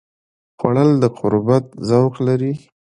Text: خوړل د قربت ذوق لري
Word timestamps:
خوړل 0.59 0.91
د 1.01 1.03
قربت 1.19 1.65
ذوق 1.89 2.13
لري 2.27 2.53